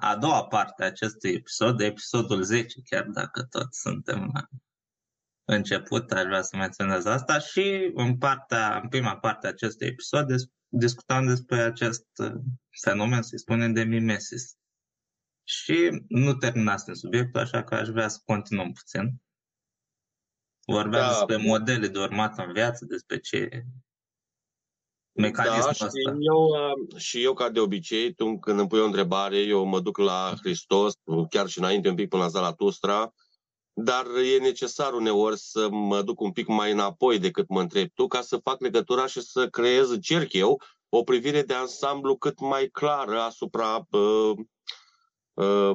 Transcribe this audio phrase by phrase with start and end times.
[0.00, 4.48] a doua parte a acestui episod, episodul 10, chiar dacă tot suntem la
[5.44, 10.26] început, aș vrea să menționez asta și în, partea, în prima parte a acestui episod
[10.68, 12.32] discutam despre acest uh,
[12.82, 14.56] fenomen, să-i spunem, de mimesis.
[15.44, 19.20] Și nu terminasem subiectul, așa că aș vrea să continuăm puțin.
[20.66, 21.08] Vorbeam da.
[21.08, 23.64] despre modele de urmat în viață, despre ce
[25.16, 25.86] mecanismul da, ăsta.
[25.86, 29.64] Și eu, uh, și eu, ca de obicei, tu când îmi pui o întrebare, eu
[29.64, 30.92] mă duc la Hristos,
[31.30, 33.12] chiar și înainte un pic până la Zalatustra,
[33.72, 38.06] dar e necesar uneori să mă duc un pic mai înapoi decât mă întrebi tu,
[38.06, 42.66] ca să fac legătura și să creez, încerc eu, o privire de ansamblu cât mai
[42.66, 44.32] clară asupra uh,
[45.34, 45.72] uh,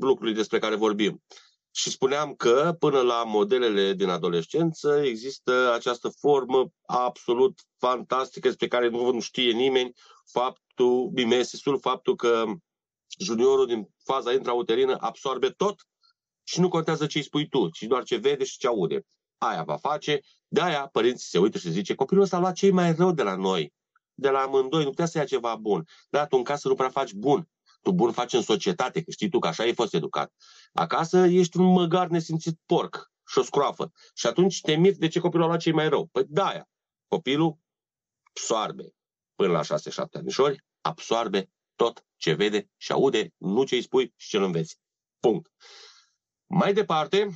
[0.00, 1.22] lucrurilor despre care vorbim.
[1.74, 8.88] Și spuneam că până la modelele din adolescență există această formă absolut fantastică despre care
[8.88, 9.92] nu știe nimeni,
[10.24, 12.44] faptul, bimesisul, faptul că
[13.18, 15.86] juniorul din faza intrauterină absorbe tot
[16.42, 19.06] și nu contează ce îi spui tu, ci doar ce vede și ce aude.
[19.38, 22.94] Aia va face, de-aia părinții se uită și zice, copilul ăsta a luat cei mai
[22.94, 23.72] rău de la noi,
[24.14, 25.86] de la amândoi, nu putea să ia ceva bun.
[26.10, 27.48] Dar tu în casă nu prea faci bun.
[27.82, 30.32] Tu bun faci în societate, că știi tu că așa ai fost educat.
[30.72, 33.92] Acasă ești un măgar nesimțit porc și o scroafă.
[34.14, 36.06] Și atunci te miri de ce copilul a luat cei mai rău.
[36.06, 36.68] Păi da, aia.
[37.08, 37.58] Copilul
[38.22, 38.94] absoarbe
[39.34, 44.28] până la 6-7 anișori, absoarbe tot ce vede și aude, nu ce îi spui și
[44.28, 44.78] ce nu înveți.
[45.20, 45.50] Punct.
[46.46, 47.28] Mai departe,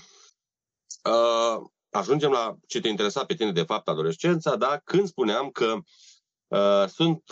[1.04, 4.78] uh, ajungem la ce te interesa pe tine, de fapt, adolescența, da?
[4.84, 5.76] când spuneam că
[6.46, 7.22] uh, sunt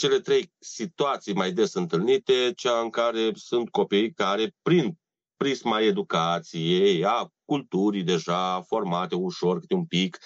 [0.00, 4.98] cele trei situații mai des întâlnite, cea în care sunt copii care, prin
[5.36, 10.18] prisma educației, a culturii deja formate ușor, câte un pic,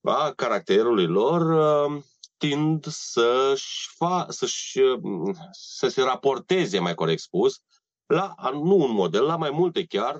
[0.00, 2.02] a caracterului lor, uh,
[2.36, 7.60] tind să-și fa, să-și, uh, să se raporteze, mai corect spus,
[8.06, 10.14] la, nu un model, la mai multe chiar,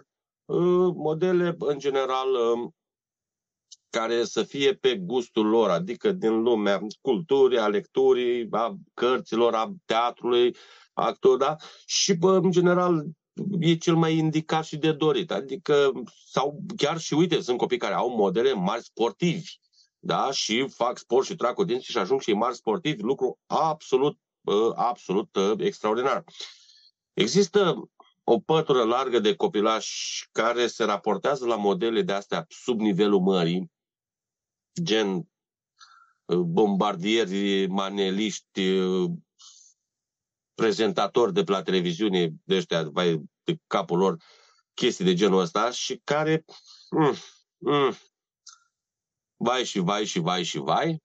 [0.45, 2.29] uh, modele, în general,
[3.91, 9.73] care să fie pe gustul lor, adică din lumea culturii, a lecturii, a cărților, a
[9.85, 10.57] teatrului,
[10.93, 11.57] actor, da?
[11.87, 13.05] Și, bă, în general,
[13.61, 15.31] e cel mai indicat și de dorit.
[15.31, 15.93] Adică,
[16.27, 19.51] sau chiar și, uite, sunt copii care au modele mari sportivi,
[19.99, 20.31] da?
[20.31, 24.19] Și fac sport și trag cu dinții și ajung și mari sportivi, lucru absolut,
[24.75, 25.29] absolut
[25.59, 26.25] extraordinar.
[27.13, 27.91] Există
[28.25, 33.71] o pătură largă de copilași care se raportează la modele de astea sub nivelul mării,
[34.83, 35.29] gen
[36.25, 39.11] uh, bombardieri, maneliști, uh,
[40.55, 44.17] prezentatori de la televiziune, de ăștia, vai, de capul lor,
[44.75, 46.45] chestii de genul ăsta și care,
[46.91, 47.15] mm,
[47.59, 47.97] mm,
[49.37, 51.03] vai și vai și vai și vai,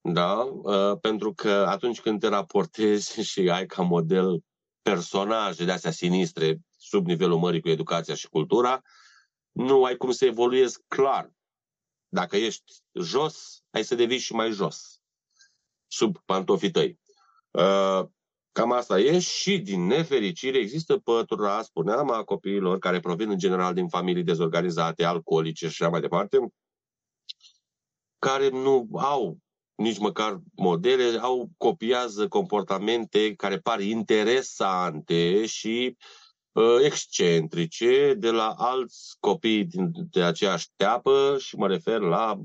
[0.00, 0.34] da?
[0.42, 4.44] Uh, pentru că atunci când te raportezi și ai ca model
[4.82, 8.82] personaje de astea sinistre sub nivelul mării cu educația și cultura,
[9.50, 11.32] nu ai cum să evoluezi clar.
[12.12, 15.00] Dacă ești jos, ai să devii și mai jos,
[15.86, 16.98] sub pantofii tăi.
[17.50, 18.04] Uh,
[18.52, 23.74] cam asta e și, din nefericire, există pătura, spuneam, a copiilor care provin în general
[23.74, 26.52] din familii dezorganizate, alcoolice și așa mai departe,
[28.18, 29.38] care nu au
[29.74, 36.19] nici măcar modele, au copiază comportamente care par interesante și Uh,
[36.82, 42.40] excentrice de la alți copii din, de aceeași teapă și mă refer la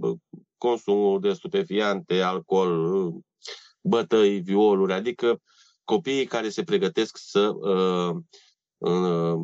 [0.57, 3.13] consumul de stupefiante, alcool, uh,
[3.81, 5.41] bătăi, violuri, adică
[5.83, 8.15] copiii care se pregătesc să, uh,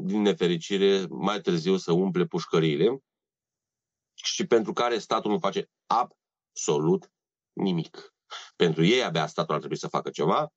[0.03, 2.97] din nefericire, mai târziu să umple pușcăriile
[4.13, 7.11] și pentru care statul nu face absolut
[7.53, 8.13] nimic.
[8.55, 10.53] Pentru ei abia statul ar trebui să facă ceva,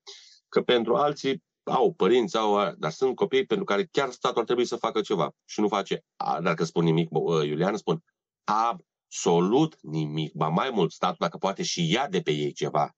[0.48, 4.64] că pentru alții au părinți, au, dar sunt copii pentru care chiar statul ar trebui
[4.64, 6.04] să facă ceva și nu face,
[6.42, 7.08] dacă spun nimic,
[7.44, 8.04] Iulian, spun
[8.44, 12.96] absolut nimic, ba mai mult statul, dacă poate și ia de pe ei ceva,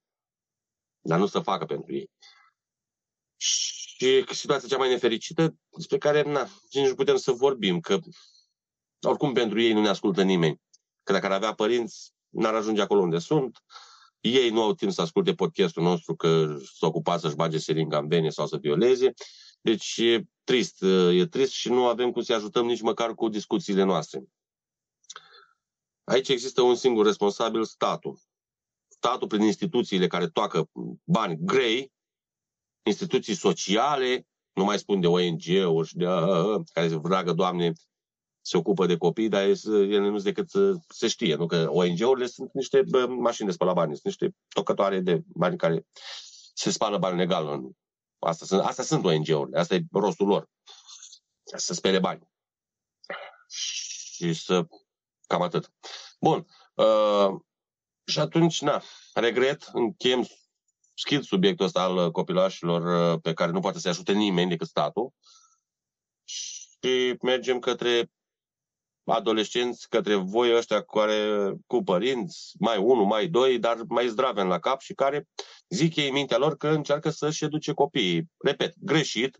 [1.00, 2.10] dar nu să facă pentru ei.
[3.36, 7.98] Și situația cea mai nefericită, despre care na, nici nu putem să vorbim, că
[9.00, 10.60] oricum pentru ei nu ne ascultă nimeni.
[11.02, 13.64] Că dacă ar avea părinți, n-ar ajunge acolo unde sunt.
[14.26, 18.08] Ei nu au timp să asculte podcastul nostru că s-au ocupat să-și bage seringa în
[18.08, 19.12] vene sau să violeze.
[19.60, 20.82] Deci e trist,
[21.12, 24.24] e trist și nu avem cum să ajutăm nici măcar cu discuțiile noastre.
[26.04, 28.18] Aici există un singur responsabil, statul.
[28.88, 30.70] Statul prin instituțiile care toacă
[31.04, 31.92] bani grei,
[32.82, 36.04] instituții sociale, nu mai spun de ONG-uri și de
[36.72, 37.72] care se vragă, Doamne,
[38.46, 41.46] se ocupă de copii, dar ele nu sunt decât să se știe, nu?
[41.46, 45.86] Că ONG-urile sunt niște mașini de spălat bani, sunt niște tocătoare de bani care
[46.54, 47.60] se spală bani legal.
[48.18, 50.48] Asta sunt, asta sunt ONG-urile, asta e rostul lor.
[51.56, 52.30] Să spele bani.
[53.48, 54.66] Și să...
[55.26, 55.72] Cam atât.
[56.20, 56.46] Bun.
[56.74, 57.40] Uh,
[58.04, 58.82] și atunci, na,
[59.14, 60.26] regret, încheiem
[60.94, 65.12] schid subiectul ăsta al copilașilor uh, pe care nu poate să-i ajute nimeni decât statul
[66.24, 68.10] și mergem către
[69.12, 74.58] adolescenți, către voi ăștia care, cu părinți, mai unul, mai doi, dar mai zdrave la
[74.58, 75.28] cap și care
[75.68, 78.30] zic ei în mintea lor că încearcă să-și educe copiii.
[78.38, 79.38] Repet, greșit,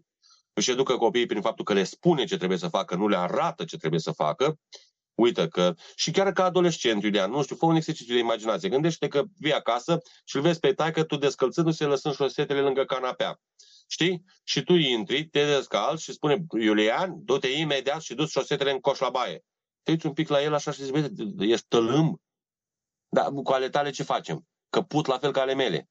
[0.52, 3.64] își educă copiii prin faptul că le spune ce trebuie să facă, nu le arată
[3.64, 4.58] ce trebuie să facă.
[5.14, 8.68] Uită că, și chiar ca adolescent, Iulian, nu știu, fă un exercițiu de imaginație.
[8.68, 13.40] Gândește că vii acasă și îl vezi pe taică tu descălțându-se, lăsând șosetele lângă canapea.
[13.86, 14.24] Știi?
[14.44, 18.98] Și tu intri, te descalți și spune, Iulian, du-te imediat și du șosetele în coș
[18.98, 19.44] la baie.
[19.86, 20.94] Te uiți un pic la el așa și zici,
[21.38, 22.20] ești tălâmb?
[23.08, 24.46] Dar cu ale tale ce facem?
[24.68, 25.88] Că put la fel ca ale mele.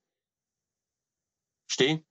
[1.65, 2.07] Știi?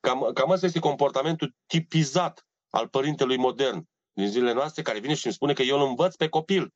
[0.00, 5.24] Cam, cam asta este comportamentul tipizat al părintelui modern din zilele noastre, care vine și
[5.24, 6.74] îmi spune că eu îl învăț pe copil.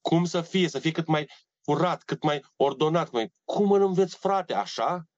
[0.00, 1.30] Cum să fie, să fie cât mai
[1.64, 3.10] curat, cât mai ordonat.
[3.10, 3.32] Mai...
[3.44, 5.08] Cum îl înveți, frate, așa?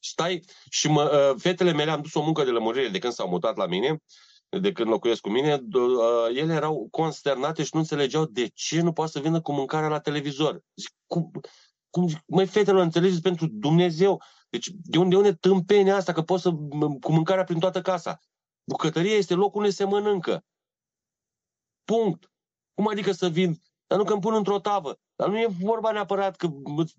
[0.00, 3.28] Stai și mă, uh, fetele mele am dus o muncă de lămurire de când s-au
[3.28, 4.00] mutat la mine
[4.48, 8.92] de când locuiesc cu mine, uh, ele erau consternate și nu înțelegeau de ce nu
[8.92, 10.64] poate să vină cu mâncarea la televizor.
[10.74, 11.30] Zic, cum,
[11.90, 14.22] cum măi, fetelor, înțelegeți pentru Dumnezeu?
[14.48, 16.50] Deci, de unde, de unde tâmpenia asta că poți să,
[17.00, 18.20] cu mâncarea prin toată casa?
[18.64, 20.44] Bucătăria este locul unde se mănâncă.
[21.84, 22.30] Punct.
[22.74, 23.62] Cum adică să vin?
[23.86, 24.98] Dar nu că îmi pun într-o tavă.
[25.16, 26.48] Dar nu e vorba neapărat că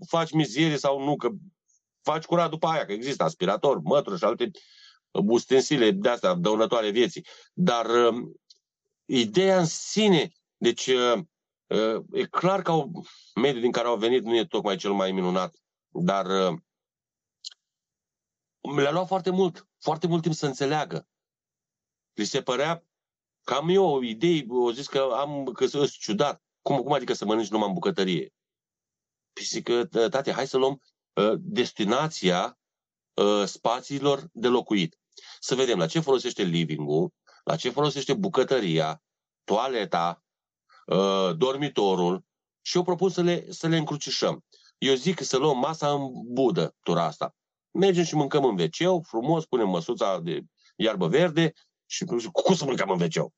[0.07, 1.29] faci mizerie sau nu, că
[2.01, 4.51] faci curat după aia, că există aspirator, mătură și alte
[5.25, 7.25] ustensile de astea dăunătoare vieții.
[7.53, 8.29] Dar uh,
[9.05, 11.19] ideea în sine, deci uh,
[11.67, 12.91] uh, e clar că au,
[13.35, 15.55] mediul din care au venit nu e tocmai cel mai minunat,
[15.89, 16.57] dar uh,
[18.75, 21.07] le-a luat foarte mult, foarte mult timp să înțeleagă.
[22.13, 22.87] Li se părea
[23.43, 26.41] cam eu o idee, o zis că am că sunt ciudat.
[26.61, 28.33] Cum, cum adică să mănânci numai în bucătărie?
[29.33, 30.81] Păi zic că, tate, hai să luăm
[31.13, 32.59] uh, destinația
[33.13, 34.97] uh, spațiilor de locuit
[35.39, 39.03] să vedem la ce folosește living-ul, la ce folosește bucătăria,
[39.43, 40.23] toaleta,
[40.85, 42.25] uh, dormitorul
[42.61, 44.45] și eu propun să le, să le încrucișăm.
[44.77, 47.35] Eu zic să luăm masa în budă, tura asta.
[47.71, 50.41] Mergem și mâncăm în wc frumos, punem măsuța de
[50.75, 51.53] iarbă verde
[51.85, 53.33] și cum să mâncăm în wc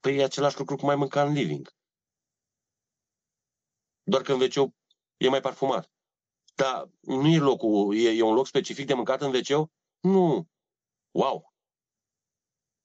[0.00, 1.74] Păi e același lucru cum mai mânca în living.
[4.02, 4.72] Doar că în wc
[5.16, 5.90] e mai parfumat.
[6.54, 10.48] Dar nu e locul, e, e un loc specific de mâncat în wc Nu.
[11.10, 11.54] Wow!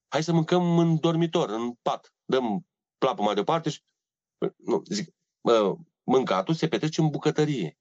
[0.07, 2.13] Hai să mâncăm în dormitor, în pat.
[2.25, 2.67] Dăm
[2.97, 3.83] plapă mai departe și...
[4.57, 5.15] Nu, zic,
[6.03, 7.79] mâncatul se petrece în bucătărie.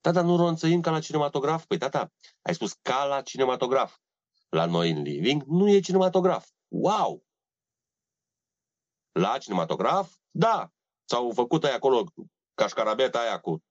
[0.00, 1.66] Tata, nu ronțăim ca la cinematograf?
[1.66, 2.12] Păi, tata,
[2.42, 3.96] ai spus ca la cinematograf.
[4.48, 6.50] La noi în living nu e cinematograf.
[6.68, 7.26] Wow!
[9.12, 10.72] La cinematograf, da.
[11.04, 12.04] S-au făcut aia acolo
[12.54, 13.64] cașcarabeta aia cu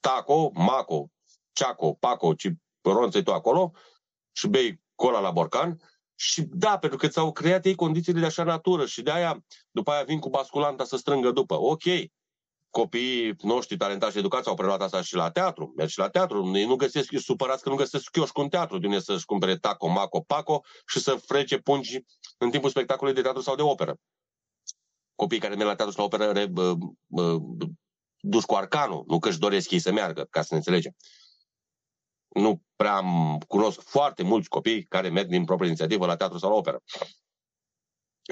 [0.00, 1.10] taco, maco,
[1.52, 2.48] ceaco, paco, ci
[2.82, 3.72] ronțăi tu acolo
[4.32, 5.80] și bei cola la borcan.
[6.14, 9.90] Și da, pentru că ți-au creat ei condițiile de așa natură și de aia după
[9.90, 11.54] aia vin cu basculanta să strângă după.
[11.54, 11.82] Ok,
[12.70, 15.72] copiii noștri talentați și educați au preluat asta și la teatru.
[15.76, 16.56] Merg și la teatru.
[16.56, 20.20] Ei nu găsesc, supărați că nu găsesc cu un teatru, din să-și cumpere taco, maco,
[20.20, 22.04] paco și să frece pungi
[22.38, 23.96] în timpul spectacolului de teatru sau de operă.
[25.14, 26.74] Copiii care merg la teatru sau la operă re, bă,
[27.06, 27.38] bă,
[28.20, 30.94] duși cu arcanul, nu că își doresc ei să meargă, ca să ne înțelegem
[32.28, 36.50] nu prea am, cunosc foarte mulți copii care merg din proprie inițiativă la teatru sau
[36.50, 36.82] la operă.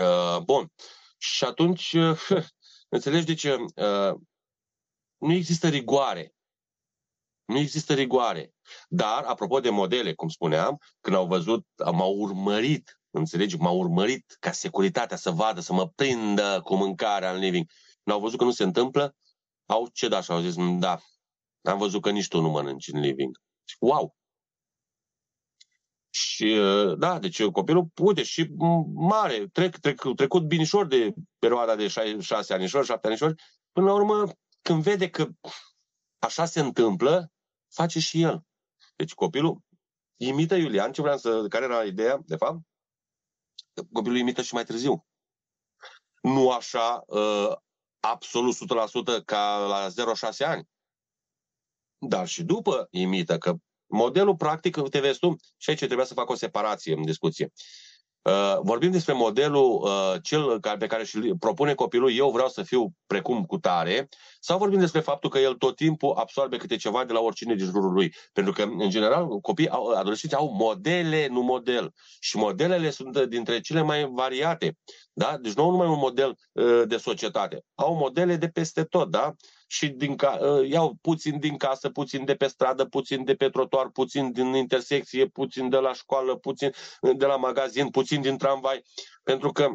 [0.01, 0.73] Uh, bun.
[1.19, 2.29] Și atunci, uh,
[2.89, 4.15] înțelegi de ce uh,
[5.19, 6.35] nu există rigoare.
[7.45, 8.55] Nu există rigoare.
[8.89, 14.53] Dar, apropo de modele, cum spuneam, când au văzut, m-au urmărit, înțelegi, m-au urmărit ca
[14.53, 17.71] securitatea să vadă, să mă prindă cu mâncarea în living.
[18.03, 19.15] N-au văzut că nu se întâmplă,
[19.67, 20.99] au cedat și au zis, da,
[21.63, 23.39] am văzut că nici tu nu mănânci în living.
[23.81, 24.17] Wow!
[26.11, 28.51] Și uh, da, deci copilul, uite, și
[28.95, 31.89] mare, trec, trec, trecut binișor de perioada de
[32.21, 33.35] șase anișori, șapte anișori,
[33.73, 34.33] până la urmă,
[34.63, 35.29] când vede că
[36.19, 37.33] așa se întâmplă,
[37.69, 38.45] face și el.
[38.97, 39.61] Deci copilul
[40.17, 42.59] imită Iulian, ce vreau să, care era ideea, de fapt?
[43.93, 45.07] Copilul imită și mai târziu.
[46.23, 47.53] Nu așa, uh,
[48.01, 50.69] absolut 100% ca la 0-6 ani.
[51.99, 53.55] Dar și după imită, că
[53.87, 57.53] modelul practic, te vezi tu, și aici trebuia să fac o separație în discuție.
[58.27, 62.95] Uh, vorbim despre modelul uh, cel pe care și propune copilul, eu vreau să fiu
[63.07, 64.09] precum cu tare,
[64.41, 67.67] sau vorbim despre faptul că el tot timpul absorbe câte ceva de la oricine din
[67.67, 68.15] jurul lui.
[68.33, 71.93] Pentru că, în general, copiii, au, adolescenții au modele, nu model.
[72.21, 74.79] Și modelele sunt dintre cele mai variate.
[75.19, 75.37] Da?
[75.37, 77.65] Deci nu au numai un model uh, de societate.
[77.75, 79.11] Au modele de peste tot.
[79.11, 79.35] Da?
[79.67, 83.49] și din ca, uh, iau puțin din casă, puțin de pe stradă, puțin de pe
[83.49, 88.37] trotuar, puțin din intersecție, puțin de la școală, puțin uh, de la magazin, puțin din
[88.39, 88.83] tramvai,
[89.23, 89.73] pentru că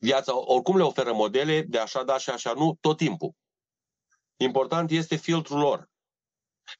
[0.00, 3.32] viața oricum le oferă modele de așa da și așa nu tot timpul.
[4.36, 5.88] Important este filtrul lor.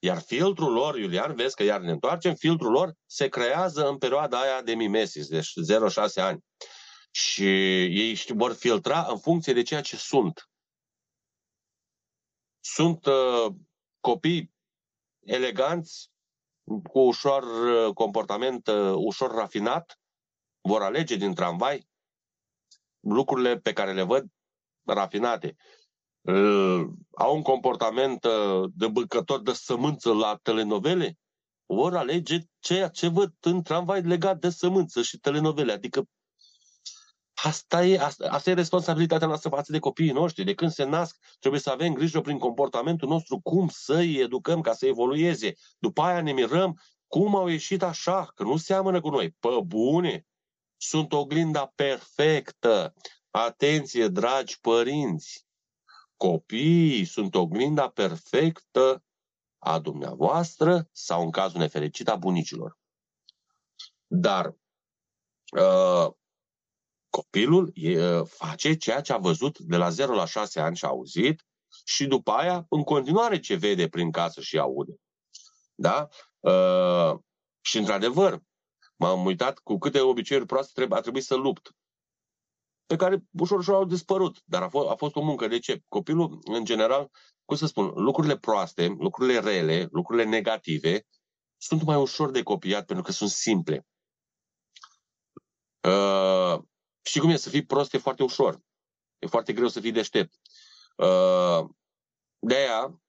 [0.01, 4.41] Iar filtrul lor, Iulian, vezi că iar ne întoarcem, filtrul lor se creează în perioada
[4.41, 6.45] aia de mimesis, deci 0-6 ani.
[7.11, 7.45] Și
[7.83, 10.51] ei vor filtra în funcție de ceea ce sunt.
[12.61, 13.55] Sunt uh,
[14.01, 14.53] copii
[15.25, 16.11] eleganți,
[16.91, 20.01] cu ușor uh, comportament, uh, ușor rafinat,
[20.61, 21.89] vor alege din tramvai
[23.01, 24.27] lucrurile pe care le văd
[24.85, 25.57] rafinate.
[26.21, 26.87] Uh,
[27.17, 31.19] au un comportament uh, de băcător de sămânță la telenovele,
[31.67, 35.73] vor alege ceea ce văd în tramvai legat de sămânță și telenovele.
[35.73, 36.03] Adică
[37.43, 40.45] Asta e, asta, asta e responsabilitatea noastră față de copiii noștri.
[40.45, 44.61] De când se nasc, trebuie să avem grijă prin comportamentul nostru cum să îi educăm
[44.61, 45.55] ca să evolueze.
[45.79, 49.31] După aia ne mirăm cum au ieșit așa, că nu seamănă cu noi.
[49.31, 50.27] Pă bune!
[50.77, 52.95] Sunt oglinda perfectă.
[53.31, 55.47] Atenție, dragi părinți!
[56.17, 59.05] Copiii sunt oglinda perfectă
[59.59, 62.79] a dumneavoastră sau, în cazul nefericit, a bunicilor.
[64.07, 64.57] Dar
[65.51, 66.13] uh,
[67.11, 70.89] Copilul e, face ceea ce a văzut de la 0 la 6 ani și a
[70.89, 71.47] auzit
[71.85, 74.95] și după aia, în continuare, ce vede prin casă și aude.
[75.75, 76.09] Da?
[76.39, 77.19] Uh,
[77.61, 78.43] și, într-adevăr,
[78.97, 81.77] m-am uitat cu câte obiceiuri proaste trebuie, a trebuit să lupt
[82.89, 84.43] pe care ușor, ușor au dispărut.
[84.45, 85.47] Dar a fost, a fost o muncă.
[85.47, 85.83] De ce?
[85.89, 87.11] Copilul, în general,
[87.45, 91.07] cum să spun, lucrurile proaste, lucrurile rele, lucrurile negative,
[91.57, 93.87] sunt mai ușor de copiat pentru că sunt simple.
[95.81, 96.59] Uh,
[97.09, 97.37] Știi cum e?
[97.37, 98.61] Să fii prost e foarte ușor.
[99.19, 100.35] E foarte greu să fii deștept.
[100.97, 101.69] Uh,
[102.39, 103.01] de aia,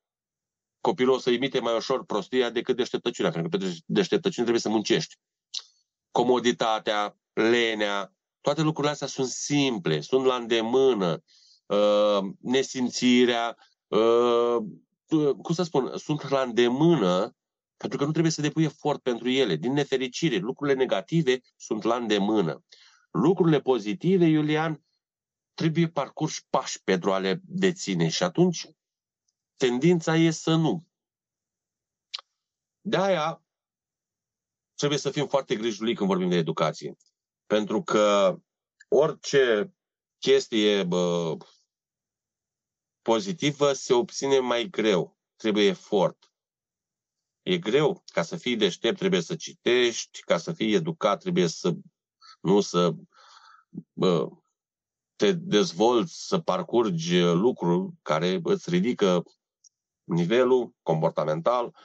[0.82, 4.70] copilul o să imite mai ușor prostia decât deșteptăciunea, pentru că pe deșteptăciune trebuie să
[4.70, 5.16] muncești.
[6.12, 11.24] Comoditatea, lenea, toate lucrurile astea sunt simple, sunt la îndemână.
[11.66, 14.58] Uh, nesimțirea, uh,
[15.42, 17.36] cum să spun, sunt la îndemână
[17.78, 19.56] pentru că nu trebuie să depui efort pentru ele.
[19.56, 22.64] Din nefericire, lucrurile negative sunt la îndemână
[23.12, 24.84] lucrurile pozitive, Iulian,
[25.54, 28.68] trebuie parcurs pași pentru a le deține și atunci
[29.56, 30.88] tendința e să nu.
[32.82, 33.44] De aia
[34.76, 36.98] trebuie să fim foarte grijuli când vorbim de educație.
[37.46, 38.38] Pentru că
[38.88, 39.74] orice
[40.18, 41.38] chestie bă,
[43.02, 45.18] pozitivă se obține mai greu.
[45.36, 46.34] Trebuie efort.
[47.42, 48.04] E greu.
[48.06, 51.74] Ca să fii deștept trebuie să citești, ca să fii educat trebuie să
[52.40, 52.94] nu să
[53.94, 54.30] bă,
[55.16, 59.24] te dezvolți, să parcurgi lucruri care îți ridică
[60.04, 61.76] nivelul comportamental.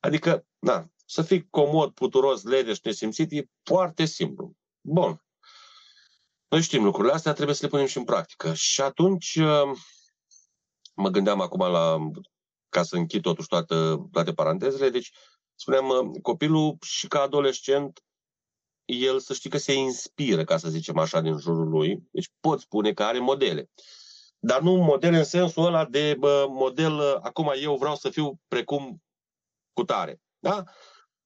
[0.00, 4.56] Adică, da, să fii comod, puturos, leneș, nesimțit, e foarte simplu.
[4.80, 5.22] Bun.
[6.48, 8.54] Noi știm lucrurile astea, trebuie să le punem și în practică.
[8.54, 9.78] Și atunci uh,
[10.94, 11.98] mă gândeam acum la,
[12.68, 13.74] ca să închid totuși toate,
[14.12, 15.12] toate parantezele, deci
[15.54, 18.02] spuneam, uh, copilul și ca adolescent
[18.88, 22.02] el să știi că se inspiră, ca să zicem așa, din jurul lui.
[22.10, 23.70] Deci pot spune că are modele.
[24.38, 29.02] Dar nu modele în sensul ăla de bă, model, acum eu vreau să fiu precum
[29.72, 30.20] cu tare.
[30.38, 30.64] Da?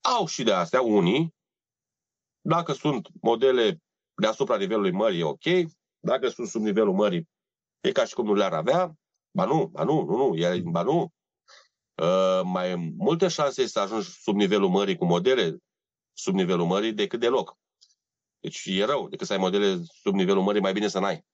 [0.00, 1.34] Au și de astea unii.
[2.40, 3.82] Dacă sunt modele
[4.14, 5.44] deasupra nivelului mării, e ok.
[6.00, 7.28] Dacă sunt sub nivelul mării,
[7.80, 8.94] e ca și cum nu le-ar avea.
[9.30, 11.12] Ba nu, ba nu, nu, nu, e, ba nu.
[12.02, 15.56] Uh, mai multe șanse să ajungi sub nivelul mării cu modele
[16.12, 17.58] sub nivelul mării decât deloc.
[18.40, 21.24] Deci e rău, decât să ai modele sub nivelul mării, mai bine să n-ai.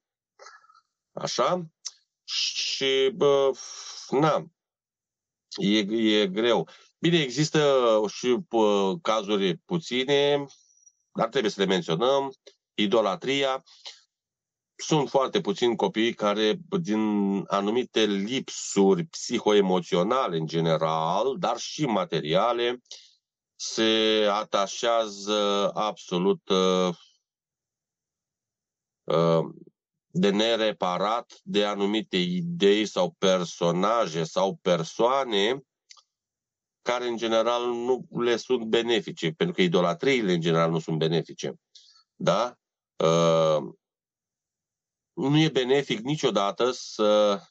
[1.12, 1.66] Așa?
[2.24, 3.50] Și, bă,
[4.10, 4.50] na,
[5.56, 6.68] e, e greu.
[6.98, 10.46] Bine, există și bă, cazuri puține,
[11.12, 12.32] dar trebuie să le menționăm.
[12.74, 13.64] Idolatria.
[14.76, 22.82] sunt foarte puțini copii care, din anumite lipsuri psihoemoționale în general, dar și materiale,
[23.60, 26.96] se atașează absolut uh,
[29.04, 29.54] uh,
[30.10, 35.62] de nereparat de anumite idei sau personaje sau persoane
[36.82, 41.60] care în general nu le sunt benefice, pentru că idolatriile în general nu sunt benefice.
[42.14, 42.58] Da?
[42.96, 43.74] Uh,
[45.12, 47.42] nu e benefic niciodată să,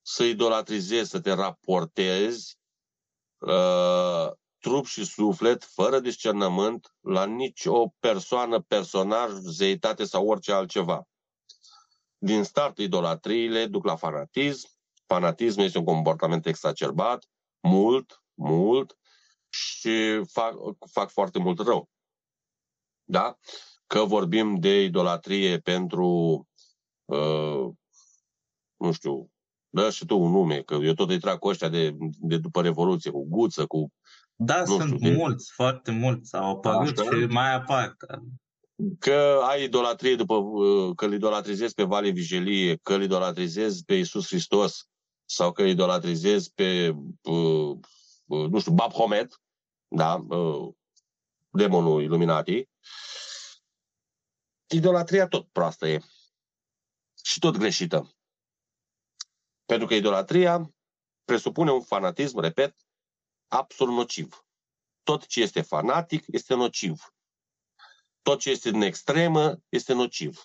[0.00, 2.60] să idolatrizezi, să te raportezi
[3.46, 11.08] uh, trup și suflet, fără discernământ, la nicio persoană, personaj, zeitate sau orice altceva.
[12.18, 14.68] Din start, idolatriile duc la fanatism.
[15.06, 17.28] Fanatism este un comportament exacerbat,
[17.60, 18.98] mult, mult
[19.48, 20.54] și fac,
[20.90, 21.90] fac foarte mult rău.
[23.04, 23.38] Da?
[23.86, 26.08] Că vorbim de idolatrie pentru,
[27.04, 27.68] uh,
[28.76, 29.31] nu știu,
[29.74, 32.62] dă și tu un nume, că eu tot îi trag cu ăștia de, de după
[32.62, 33.92] Revoluție, cu Guță, cu...
[34.34, 35.52] Da, nu sunt știu, mulți, de...
[35.54, 37.10] foarte mulți, au apărut Așa.
[37.10, 37.96] și mai apar.
[38.98, 43.94] Că ai idolatrie după, uh, că îl idolatrizezi pe Vale Vigelie, că îl idolatrizezi pe
[43.94, 44.88] Iisus Hristos,
[45.24, 47.76] sau că îl idolatrizezi pe, uh,
[48.26, 49.40] uh, nu știu, Babhomet,
[49.88, 50.26] da,
[51.50, 52.68] demonul Illuminati,
[54.66, 56.00] idolatria tot proastă e.
[57.24, 58.14] Și tot greșită.
[59.72, 60.74] Pentru că idolatria
[61.24, 62.76] presupune un fanatism, repet,
[63.48, 64.44] absolut nociv.
[65.02, 67.14] Tot ce este fanatic este nociv.
[68.22, 70.42] Tot ce este în extremă este nociv.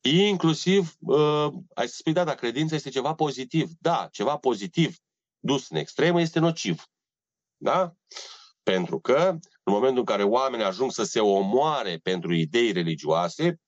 [0.00, 3.70] Inclusiv, uh, ai să spui, da, dar credința este ceva pozitiv.
[3.80, 4.96] Da, ceva pozitiv
[5.38, 6.84] dus în extremă este nociv.
[7.56, 7.94] Da?
[8.62, 13.60] Pentru că în momentul în care oamenii ajung să se omoare pentru idei religioase,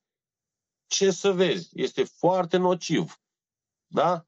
[0.87, 1.71] ce să vezi?
[1.73, 3.21] Este foarte nociv.
[3.87, 4.27] Da?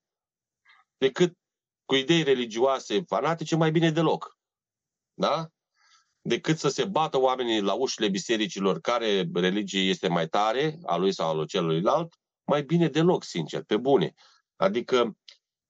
[0.99, 1.37] Decât
[1.85, 4.39] cu idei religioase fanatice, mai bine deloc.
[5.15, 5.49] Da?
[6.21, 11.13] Decât să se bată oamenii la ușile bisericilor care religie este mai tare, a lui
[11.13, 14.15] sau a lui celuilalt, mai bine deloc, sincer, pe bune.
[14.57, 15.17] Adică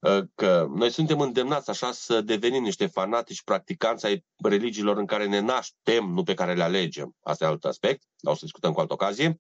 [0.03, 5.27] Ă, că noi suntem îndemnați așa să devenim niște fanatici practicanți ai religiilor în care
[5.27, 7.17] ne naștem, nu pe care le alegem.
[7.23, 9.39] Asta e alt aspect, o să discutăm cu altă ocazie.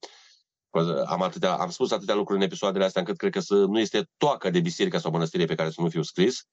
[1.06, 4.10] Am, atâtea, am spus atâtea lucruri în episoadele astea încât cred că să, nu este
[4.16, 6.46] toacă de biserică sau mănăstire pe care să nu fiu scris.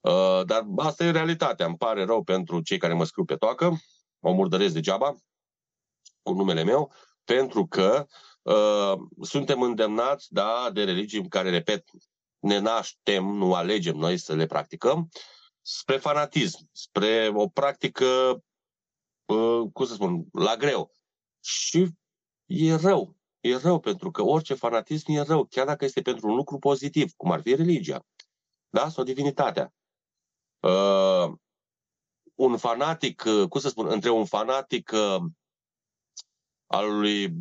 [0.00, 1.66] Uh, dar asta e realitatea.
[1.66, 3.76] Îmi pare rău pentru cei care mă scriu pe toacă.
[4.20, 5.14] O murdăresc degeaba
[6.22, 6.92] cu numele meu,
[7.24, 8.06] pentru că
[8.42, 11.84] uh, suntem îndemnați da, de religii care, repet,
[12.38, 15.08] ne naștem, nu alegem noi să le practicăm,
[15.60, 18.42] spre fanatism, spre o practică,
[19.72, 20.90] cum să spun, la greu.
[21.40, 21.88] Și
[22.46, 23.16] e rău.
[23.44, 27.12] E rău pentru că orice fanatism e rău, chiar dacă este pentru un lucru pozitiv,
[27.12, 28.06] cum ar fi religia.
[28.68, 28.88] Da?
[28.88, 29.74] Sau divinitatea.
[30.60, 31.32] Uh,
[32.34, 35.22] un fanatic, cum să spun, între un fanatic uh,
[36.66, 37.34] al lui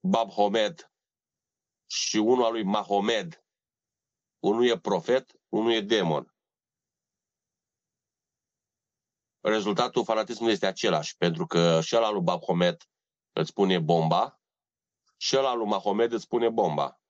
[0.00, 0.92] Bab Homed
[1.86, 3.44] și unul al lui Mahomed,
[4.38, 6.34] unul e profet, unul e demon.
[9.40, 12.88] Rezultatul fanatismului este același, pentru că și ăla lui Bahomet
[13.32, 14.37] îți spune bomba
[15.20, 17.00] și ăla lui Mahomed îți spune bomba.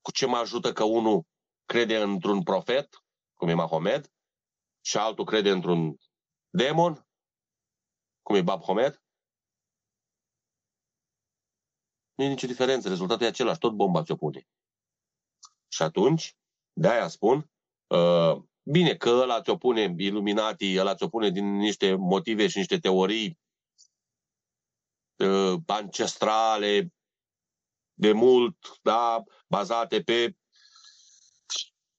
[0.00, 1.26] Cu ce mă ajută că unul
[1.64, 4.12] crede într-un profet, cum e Mahomed,
[4.80, 5.96] și altul crede într-un
[6.50, 7.06] demon,
[8.22, 9.02] cum e Babhomet?
[12.14, 14.46] Nu e nicio diferență, rezultatul e același, tot bomba ți-o pune.
[15.68, 16.36] Și atunci,
[16.72, 17.50] de-aia spun,
[17.86, 22.78] uh, bine că ăla ți-o pune Illuminati, ăla ți-o pune din niște motive și niște
[22.78, 23.38] teorii
[25.18, 26.92] uh, ancestrale,
[27.94, 30.36] de mult, da, bazate pe,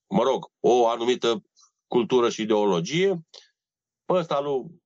[0.08, 1.44] mă rog, o anumită
[1.88, 3.28] cultură și ideologie,
[4.06, 4.82] pe ăsta lui,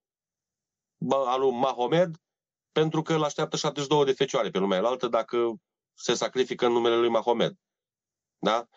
[1.38, 2.16] lui Mahomed,
[2.72, 5.56] pentru că îl așteaptă 72 de fecioare pe lumea altă dacă
[5.94, 7.54] se sacrifică în numele lui Mahomed.
[8.38, 8.68] Da?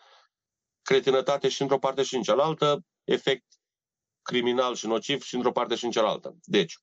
[0.81, 3.45] Cretinătate și într-o parte și în cealaltă, efect
[4.21, 6.37] criminal și nociv și într-o parte și în cealaltă.
[6.43, 6.77] Deci,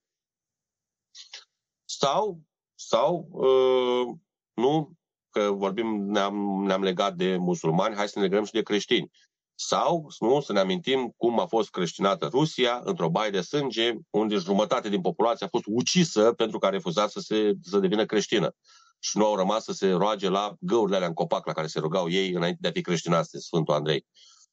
[1.84, 2.40] sau,
[2.74, 4.16] sau uh,
[4.54, 4.92] nu,
[5.30, 9.10] că vorbim, ne-am, ne-am legat de musulmani, hai să ne legăm și de creștini.
[9.54, 14.36] Sau, nu, să ne amintim cum a fost creștinată Rusia într-o baie de sânge, unde
[14.36, 18.54] jumătate din populație a fost ucisă pentru că a refuzat să, se, să devină creștină
[18.98, 21.78] și nu au rămas să se roage la găurile alea în copac la care se
[21.78, 24.06] rugau ei înainte de a fi creștinați de Sfântul Andrei.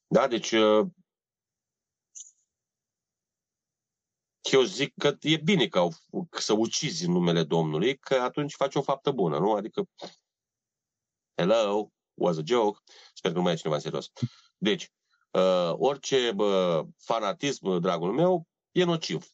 [0.06, 0.26] Da?
[0.26, 0.86] Deci uh,
[4.50, 5.92] eu zic că e bine că au,
[6.30, 9.52] să ucizi în numele Domnului, că atunci faci o faptă bună, nu?
[9.52, 9.88] Adică,
[11.34, 12.78] hello, was a joke.
[13.14, 14.10] Sper că nu mai e cineva în serios.
[14.58, 14.90] Deci,
[15.30, 19.26] uh, orice uh, fanatism, dragul meu, e nociv.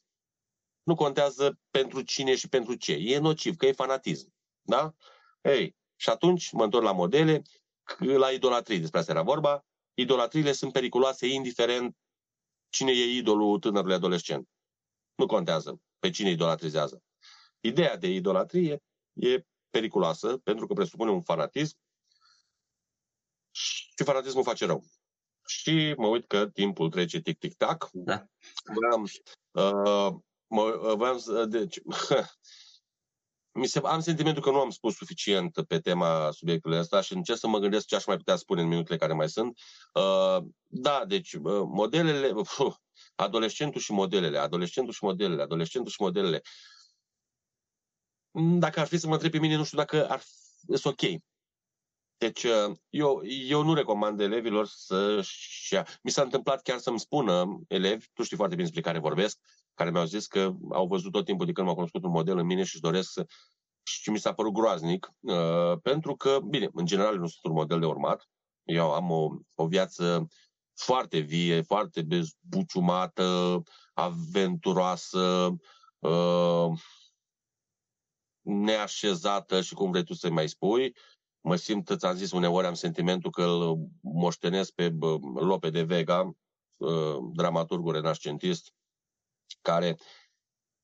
[0.82, 2.92] Nu contează pentru cine și pentru ce.
[2.92, 4.34] E nociv, că e fanatism.
[4.62, 4.94] Da?
[5.42, 7.42] Ei, și atunci mă întorc la modele,
[7.98, 9.66] la idolatrii, despre asta era vorba.
[9.94, 11.96] Idolatriile sunt periculoase indiferent
[12.68, 14.48] cine e idolul tânărului adolescent.
[15.18, 17.02] Nu contează pe cine idolatrizează.
[17.60, 21.76] Ideea de idolatrie e periculoasă pentru că presupune un fanatism
[23.50, 24.84] și fanatismul face rău.
[25.46, 27.88] Și mă uit că timpul trece tic-tic-tac.
[27.92, 28.26] Da.
[28.64, 31.80] Vreau, uh, mă, vreau să, deci,
[33.58, 37.38] mi se, am sentimentul că nu am spus suficient pe tema subiectului ăsta și încerc
[37.38, 39.58] să mă gândesc ce aș mai putea spune în minutele care mai sunt.
[39.92, 42.74] Uh, da, deci uh, modelele, uh,
[43.14, 46.42] adolescentul și modelele, adolescentul și modelele, adolescentul și modelele.
[48.58, 51.20] Dacă ar fi să mă întreb pe mine, nu știu dacă ar fi ok.
[52.18, 55.76] Deci, uh, eu, eu nu recomand elevilor să -și...
[56.02, 59.38] Mi s-a întâmplat chiar să-mi spună elevi, tu știi foarte bine despre care vorbesc,
[59.78, 62.46] care mi-au zis că au văzut tot timpul de când m-au cunoscut un model în
[62.46, 63.26] mine și își doresc să...
[63.82, 67.80] Și mi s-a părut groaznic, uh, pentru că, bine, în general nu sunt un model
[67.80, 68.28] de urmat.
[68.62, 70.28] Eu am o, o viață
[70.74, 73.62] foarte vie, foarte bezbuciumată,
[73.94, 75.56] aventuroasă,
[75.98, 76.70] uh,
[78.40, 80.96] neașezată și cum vrei tu să mai spui.
[81.40, 84.94] Mă simt, ți-am zis, uneori am sentimentul că îl moștenesc pe
[85.34, 86.36] Lope de Vega,
[86.76, 88.72] uh, dramaturgul renascentist,
[89.62, 89.96] care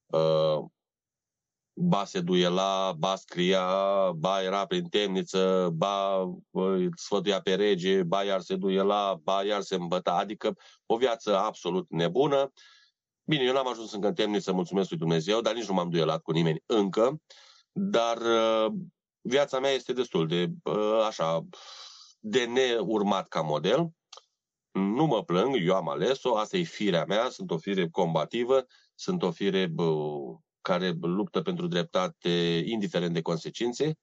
[0.06, 0.64] uh,
[1.76, 6.18] ba se duela, ba scria, ba era prin temniță, ba
[6.50, 11.38] uh, sfătuia pe rege, ba iar se duela, ba iar se îmbăta, adică o viață
[11.38, 12.52] absolut nebună.
[13.24, 16.22] Bine, eu n-am ajuns încă în temniță, mulțumesc lui Dumnezeu, dar nici nu m-am duelat
[16.22, 17.20] cu nimeni încă,
[17.72, 18.72] dar uh,
[19.20, 21.46] viața mea este destul de, uh, așa,
[22.18, 23.88] de neurmat ca model.
[24.74, 29.22] Nu mă plâng, eu am ales-o, asta e firea mea, sunt o fire combativă, sunt
[29.22, 29.84] o fire bă,
[30.60, 33.98] care luptă pentru dreptate indiferent de consecințe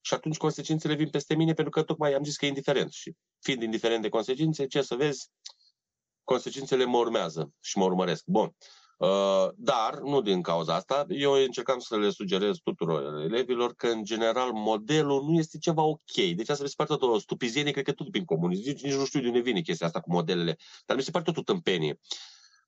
[0.00, 3.16] și atunci consecințele vin peste mine pentru că tocmai am zis că e indiferent și
[3.40, 5.30] fiind indiferent de consecințe, ce să vezi,
[6.24, 8.24] consecințele mă urmează și mă urmăresc.
[8.26, 8.56] Bun.
[8.96, 14.04] Uh, dar, nu din cauza asta, eu încercam să le sugerez tuturor elevilor că, în
[14.04, 16.14] general, modelul nu este ceva ok.
[16.14, 18.68] Deci asta mi se pare tot o stupizenie, cred că tot prin comunism.
[18.68, 20.56] Nici, nici nu știu de unde vine chestia asta cu modelele,
[20.86, 21.98] dar mi se pare tot o tâmpenie.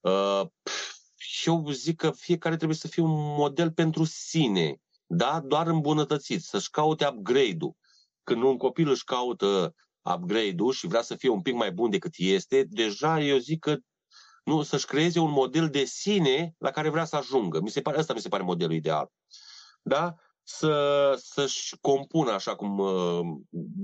[0.00, 0.42] Uh,
[1.44, 5.40] eu zic că fiecare trebuie să fie un model pentru sine, da?
[5.40, 7.76] doar îmbunătățit, să-și caute upgrade-ul.
[8.22, 9.74] Când un copil își caută
[10.14, 13.76] upgrade-ul și vrea să fie un pic mai bun decât este, deja eu zic că
[14.48, 17.60] nu, să-și creeze un model de sine la care vrea să ajungă.
[17.60, 19.10] Mi se pare, ăsta mi se pare modelul ideal.
[19.82, 20.14] Da?
[20.42, 23.20] Să, să-și compună așa cum uh,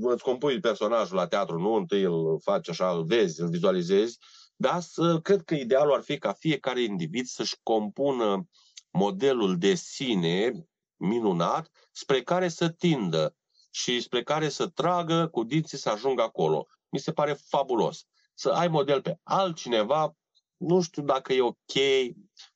[0.01, 1.75] îți compui personajul la teatru, nu?
[1.75, 4.19] Întâi îl faci așa, îl vezi, îl vizualizezi,
[4.57, 4.81] da?
[4.81, 8.49] Să, cred că idealul ar fi ca fiecare individ să-și compună
[8.91, 13.37] modelul de sine minunat spre care să tindă
[13.71, 16.67] și spre care să tragă cu dinții să ajungă acolo.
[16.89, 18.07] Mi se pare fabulos.
[18.35, 20.15] Să ai model pe altcineva,
[20.57, 21.73] nu știu dacă e ok,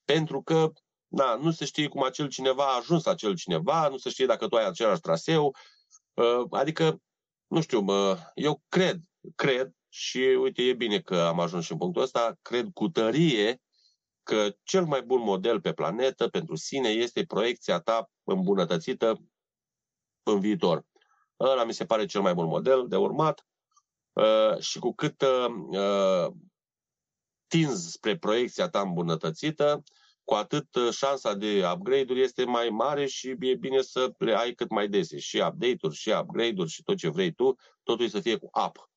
[0.04, 0.72] pentru că
[1.08, 4.48] na, nu se știe cum acel cineva a ajuns acel cineva, nu se știe dacă
[4.48, 5.54] tu ai același traseu.
[6.14, 7.00] Uh, adică,
[7.46, 7.84] nu știu,
[8.34, 9.00] eu cred,
[9.34, 13.62] cred și uite, e bine că am ajuns și în punctul ăsta, cred cu tărie
[14.22, 19.22] că cel mai bun model pe planetă pentru sine este proiecția ta îmbunătățită
[20.22, 20.84] în viitor.
[21.40, 23.46] Ăla mi se pare cel mai bun model de urmat
[24.12, 26.32] uh, și cu cât uh,
[27.48, 29.82] tinzi spre proiecția ta îmbunătățită,
[30.24, 34.52] cu atât uh, șansa de upgrade-uri este mai mare și e bine să le ai
[34.52, 35.18] cât mai dese.
[35.18, 38.90] Și update-uri, și upgrade-uri, și tot ce vrei tu, totul să fie cu up.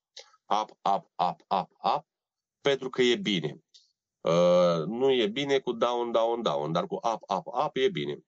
[0.60, 2.06] Up, up, up, up, up,
[2.60, 3.58] pentru că e bine.
[4.20, 8.18] Uh, nu e bine cu down, down, down, dar cu up, up, up e bine.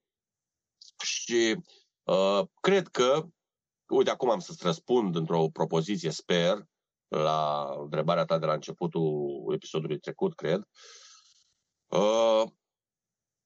[1.05, 1.57] Și
[2.03, 3.27] uh, cred că,
[3.87, 6.67] uite, acum am să-ți răspund într-o propoziție, sper,
[7.15, 10.69] la întrebarea ta de la începutul episodului trecut, cred.
[11.87, 12.43] Uh,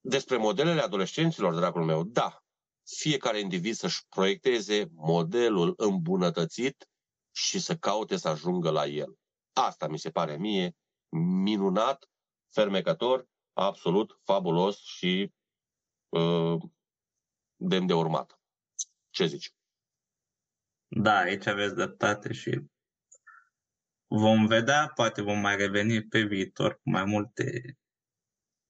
[0.00, 2.42] despre modelele adolescenților, dragul meu, da,
[2.96, 6.88] fiecare individ să-și proiecteze modelul îmbunătățit
[7.32, 9.18] și să caute să ajungă la el.
[9.52, 10.76] Asta mi se pare mie
[11.42, 12.08] minunat,
[12.54, 15.32] fermecător, absolut fabulos și
[16.08, 16.56] uh,
[17.56, 18.40] demn de urmat.
[19.10, 19.54] Ce zici?
[20.86, 22.62] Da, aici aveți dreptate și
[24.08, 27.76] vom vedea, poate vom mai reveni pe viitor cu mai multe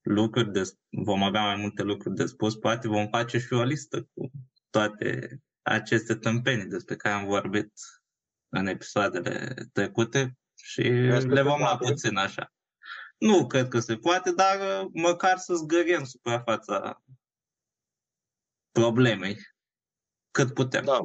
[0.01, 4.03] lucruri de, vom avea mai multe lucruri de spus, poate vom face și o listă
[4.03, 4.31] cu
[4.71, 7.73] toate aceste tâmpenii despre care am vorbit
[8.49, 12.53] în episoadele trecute și le vom lua puțin așa.
[13.19, 17.03] Nu cred că se poate, dar uh, măcar să zgăriem suprafața
[18.71, 19.37] problemei
[20.31, 20.85] cât putem.
[20.85, 21.01] Da.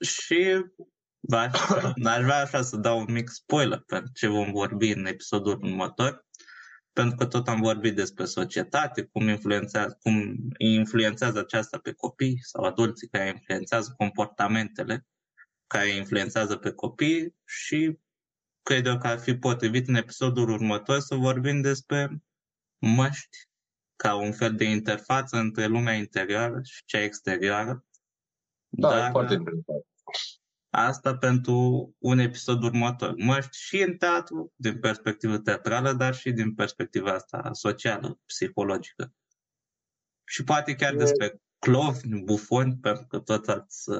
[0.00, 0.64] Și
[2.04, 6.26] aș vrea așa să dau un mic spoiler pentru ce vom vorbi în episodul următor,
[6.92, 12.64] pentru că tot am vorbit despre societate, cum influențează, cum influențează aceasta pe copii sau
[12.64, 15.06] adulții care influențează comportamentele
[15.66, 17.98] care influențează pe copii și
[18.62, 22.22] cred eu că ar fi potrivit în episodul următor să vorbim despre
[22.78, 23.48] măști
[23.96, 27.84] ca un fel de interfață între lumea interioară și cea exterioară.
[28.68, 29.86] Da, Dar, foarte interesant.
[30.76, 33.14] Asta pentru un episod următor.
[33.16, 39.12] Măști și în teatru, din perspectivă teatrală, dar și din perspectiva asta socială, psihologică.
[40.24, 40.96] Și poate chiar e...
[40.96, 43.90] despre clovni, bufoni, pentru că tot ați...
[43.90, 43.96] Uh,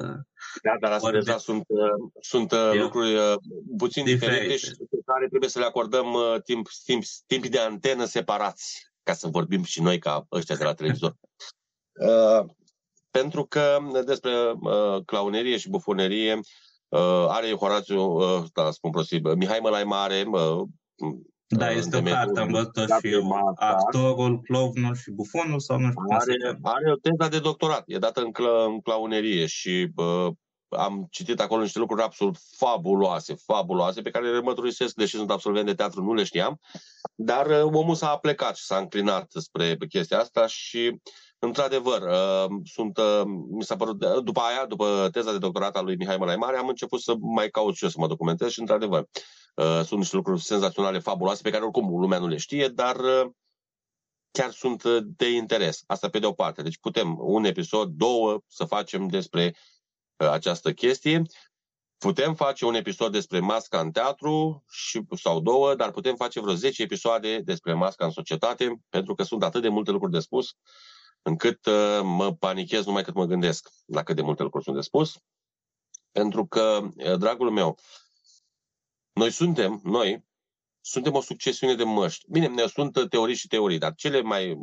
[0.63, 3.37] da, dar astea deja sunt, uh, sunt uh, Eu, lucruri
[3.77, 4.39] puțin diferite.
[4.39, 9.13] diferite și pe care trebuie să le acordăm timp, timp, timp de antenă separați, ca
[9.13, 11.15] să vorbim și noi ca ăștia de la televizor.
[13.15, 16.39] uh, pentru că despre uh, claunerie și bufonerie
[16.87, 20.61] uh, are Horațiu, uh, da, spun prostit, Mihai Mălai Mare, uh,
[21.47, 23.53] da, este o carte, am văzut și eu.
[23.55, 28.21] Actorul, clovnul și bufonul sau nu știu are, are o teză de doctorat, e dată
[28.21, 30.27] în, cl- în claunerie și uh,
[30.69, 35.65] am citit acolo niște lucruri absolut fabuloase, fabuloase, pe care le mărturisesc, deși sunt absolvent
[35.65, 36.59] de teatru, nu le știam,
[37.15, 41.01] dar uh, omul s-a plecat și s-a înclinat spre chestia asta și
[41.45, 45.95] Într-adevăr, uh, sunt, uh, mi s-a părut, după aia, după teza de doctorat a lui
[45.95, 49.07] Mihai Mălai Mare, am început să mai caut și eu să mă documentez și, într-adevăr,
[49.55, 53.31] Uh, sunt niște lucruri senzaționale, fabuloase, pe care oricum lumea nu le știe, dar uh,
[54.31, 55.83] chiar sunt uh, de interes.
[55.87, 56.61] Asta pe de o parte.
[56.61, 59.55] Deci putem un episod, două, să facem despre
[60.15, 61.21] această chestie.
[61.97, 66.53] Putem face un episod despre masca în teatru și, sau două, dar putem face vreo
[66.53, 70.55] 10 episoade despre masca în societate, pentru că sunt atât de multe lucruri de spus,
[71.25, 74.81] încât uh, mă panichez numai cât mă gândesc la cât de multe lucruri sunt de
[74.81, 75.17] spus.
[76.11, 78.05] Pentru că, dragul meu, uh,
[79.15, 80.25] noi suntem, noi,
[80.81, 82.25] suntem o succesiune de măști.
[82.31, 84.57] Bine, ne sunt teorii și teorii, dar cele mai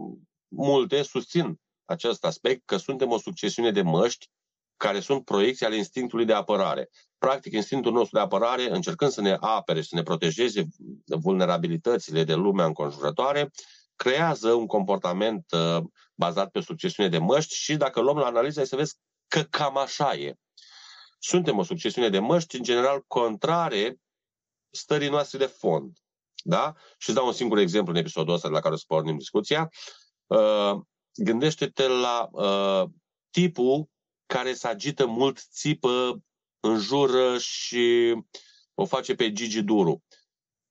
[0.49, 4.31] multe susțin acest aspect că suntem o succesiune de măști
[4.77, 6.91] care sunt proiecții ale instinctului de apărare.
[7.19, 10.67] Practic, instinctul nostru de apărare, încercând să ne apere și să ne protejeze
[11.07, 13.51] vulnerabilitățile de lumea înconjurătoare,
[13.97, 15.85] creează un comportament uh,
[16.23, 18.95] bazat pe succesiune de măști și dacă luăm la analiză, să vezi
[19.29, 20.35] că cam așa e.
[21.19, 23.97] Suntem o succesiune de măști, în general, contrare
[24.71, 25.97] stării noastre de fond.
[26.45, 26.75] Da?
[26.99, 29.19] Și îți dau un singur exemplu în episodul ăsta de la care o să pornim
[29.19, 29.71] discuția.
[30.27, 30.81] Uh,
[31.15, 32.89] gândește-te la uh,
[33.31, 33.89] tipul
[34.27, 36.23] care se agită mult, țipă,
[36.61, 38.15] înjură și
[38.75, 40.03] o face pe Gigi Duru.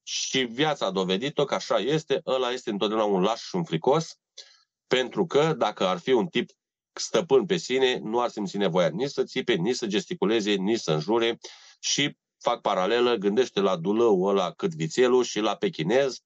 [0.03, 4.19] Și viața a dovedit-o că așa este, ăla este întotdeauna un laș și un fricos,
[4.97, 6.49] pentru că dacă ar fi un tip
[6.93, 10.91] stăpân pe sine, nu ar simți nevoia nici să țipe, nici să gesticuleze, nici să
[10.91, 11.37] înjure
[11.79, 16.19] și fac paralelă, gândește la dulău ăla cât vițelul și la pechinez.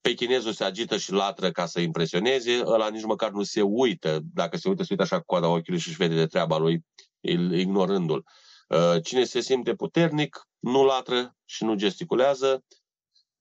[0.00, 4.20] Pechinezul se agită și latră ca să impresioneze, ăla nici măcar nu se uită.
[4.34, 6.84] Dacă se uită, se uită așa cu coada ochiului și își vede de treaba lui,
[7.52, 8.24] ignorându-l.
[8.68, 12.64] Uh, cine se simte puternic, nu latră și nu gesticulează.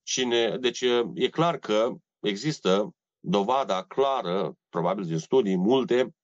[0.03, 0.57] Cine...
[0.57, 0.81] Deci
[1.13, 6.15] e clar că există dovada clară, probabil din studii multe,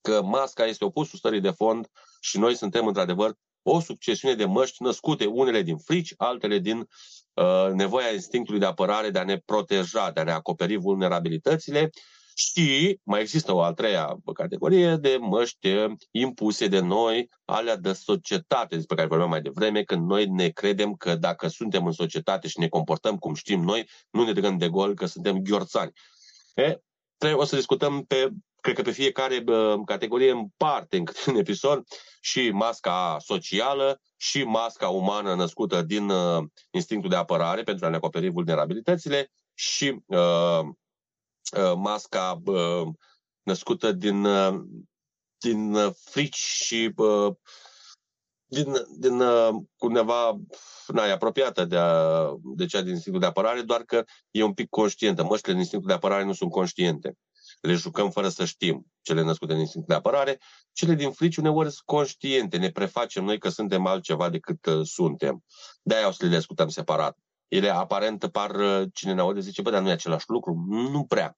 [0.00, 1.88] că masca este opusul stării de fond
[2.20, 6.78] și noi suntem într-adevăr o succesiune de măști născute, unele din frici, altele din
[7.34, 11.90] uh, nevoia instinctului de apărare de a ne proteja, de a ne acoperi vulnerabilitățile
[12.34, 15.68] și mai există o al treia categorie de măști
[16.10, 20.94] impuse de noi, alea de societate despre care vorbeam mai devreme, când noi ne credem
[20.94, 24.68] că dacă suntem în societate și ne comportăm cum știm noi, nu ne dăm de
[24.68, 25.92] gol că suntem gheorțani.
[26.58, 26.80] E,
[27.32, 29.44] o să discutăm pe cred că pe fiecare
[29.84, 31.86] categorie în parte, în un episod,
[32.20, 37.96] și masca socială și masca umană născută din uh, instinctul de apărare pentru a ne
[37.96, 40.60] acoperi vulnerabilitățile și uh,
[41.56, 42.86] uh, masca uh,
[43.42, 44.60] născută din, uh,
[45.38, 47.34] din uh, frici și uh,
[48.48, 50.38] din, din uh, undeva
[50.86, 52.24] na, e apropiată de, a,
[52.56, 55.24] de cea din instinctul de apărare, doar că e un pic conștientă.
[55.24, 57.16] Măștile din instinctul de apărare nu sunt conștiente
[57.60, 60.40] le jucăm fără să știm, cele născute din instinct de apărare,
[60.72, 65.44] cele din frici uneori sunt conștiente, ne prefacem noi că suntem altceva decât uh, suntem.
[65.82, 67.18] De-aia o să le discutăm separat.
[67.48, 68.52] ele aparent par,
[68.92, 70.64] cine ne aude zice, bă, dar nu e același lucru?
[70.68, 71.36] Nu prea.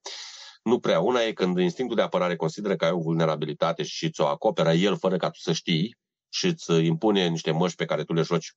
[0.63, 0.99] Nu prea.
[0.99, 4.97] Una e când instinctul de apărare consideră că ai o vulnerabilitate și ți-o acoperă el
[4.97, 5.97] fără ca tu să știi
[6.31, 8.55] și îți impune niște măști pe care tu le joci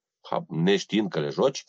[0.48, 1.64] neștiind că le joci.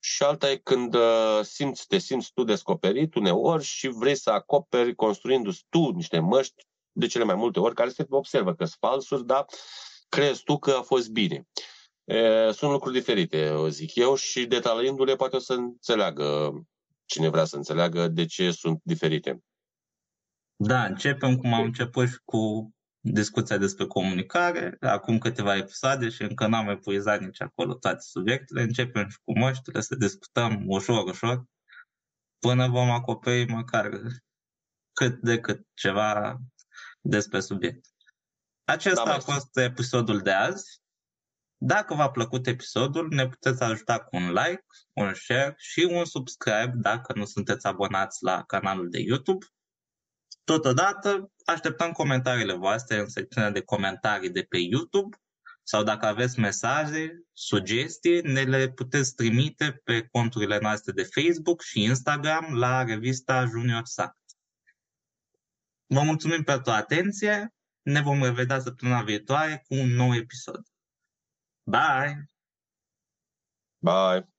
[0.00, 4.94] Și alta e când uh, simți, te simți tu descoperit uneori și vrei să acoperi
[4.94, 9.26] construindu-ți tu niște măști de cele mai multe ori care se observă că sunt falsuri,
[9.26, 9.44] dar
[10.08, 11.48] crezi tu că a fost bine.
[12.04, 16.52] E, sunt lucruri diferite, zic eu, și detaliindu-le poate o să înțeleagă
[17.04, 19.42] cine vrea să înțeleagă de ce sunt diferite.
[20.56, 22.72] Da, începem cum am început și cu
[23.12, 29.08] discuția despre comunicare, acum câteva episoade și încă n-am epuizat nici acolo toate subiectele, începem
[29.08, 31.44] și cu măștile să discutăm ușor, ușor,
[32.38, 33.90] până vom acoperi măcar
[34.92, 36.38] cât de cât ceva
[37.00, 37.86] despre subiect.
[38.64, 40.80] Acesta da, a fost episodul de azi.
[41.60, 46.72] Dacă v-a plăcut episodul, ne puteți ajuta cu un like, un share și un subscribe
[46.74, 49.46] dacă nu sunteți abonați la canalul de YouTube.
[50.48, 55.16] Totodată, așteptăm comentariile voastre în secțiunea de comentarii de pe YouTube
[55.62, 61.82] sau dacă aveți mesaje, sugestii, ne le puteți trimite pe conturile noastre de Facebook și
[61.82, 64.18] Instagram la revista Junior Sact.
[65.86, 70.60] Vă mulțumim pentru atenție, ne vom revedea săptămâna viitoare cu un nou episod.
[71.62, 72.30] Bye!
[73.78, 74.37] Bye!